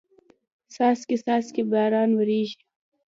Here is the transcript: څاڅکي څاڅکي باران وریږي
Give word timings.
څاڅکي 0.73 1.15
څاڅکي 1.25 1.61
باران 1.71 2.09
وریږي 2.15 2.57